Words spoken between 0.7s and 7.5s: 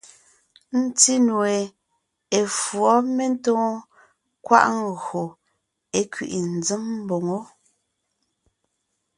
Ńtí nue, efǔɔ mentóon kwaʼ ńgÿo é kẅiʼi ńzém mboŋó.